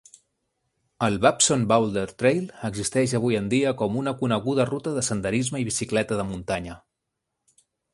El 1.07 1.19
Babson 1.25 1.65
Boulder 1.73 2.07
Trail 2.23 2.49
existeix 2.71 3.15
avui 3.21 3.39
en 3.43 3.53
dia 3.53 3.77
com 3.85 4.01
una 4.03 4.17
coneguda 4.25 4.69
ruta 4.75 4.99
de 5.01 5.07
senderisme 5.13 5.67
i 5.67 5.73
bicicleta 5.73 6.23
de 6.23 6.31
muntanya. 6.35 6.85